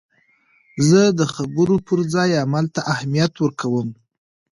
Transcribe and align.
زه 0.87 1.01
د 1.19 1.21
خبرو 1.35 1.75
پر 1.87 1.99
ځای 2.13 2.29
عمل 2.43 2.65
ته 2.75 2.81
اهمیت 2.93 3.33
ورکوم. 3.37 3.87